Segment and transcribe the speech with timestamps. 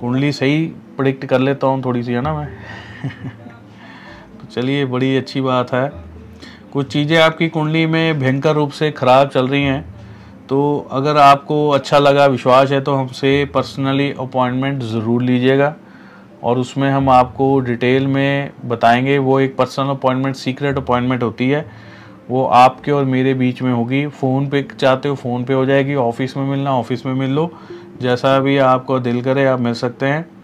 [0.00, 0.66] कुंडली सही
[0.96, 2.48] प्रिडिक्ट कर लेता हूँ थोड़ी सी, है ना मैं?
[4.40, 5.88] तो चलिए, बड़ी अच्छी बात है।
[6.72, 9.82] कुछ चीज़ें आपकी कुंडली में भयंकर रूप से ख़राब चल रही हैं
[10.48, 15.74] तो अगर आपको अच्छा लगा, विश्वास है तो हमसे पर्सनली अपॉइंटमेंट ज़रूर लीजिएगा।
[16.42, 21.64] और उसमें हम आपको डिटेल में बताएँगे, वो एक पर्सनल अपॉइंटमेंट सीक्रेट अपॉइंटमेंट होती है।
[22.30, 25.94] वो आपके और मेरे बीच में होगी। फ़ोन पे चाहते हो फ़ोन पे हो जाएगी।
[25.94, 27.50] ऑफ़िस में मिलना, ऑफ़िस में मिल लो।
[28.02, 30.37] जैसा भी आपको दिल करे, आप मिल सकते हैं।